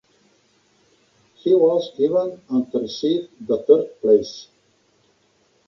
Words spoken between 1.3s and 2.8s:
He was given and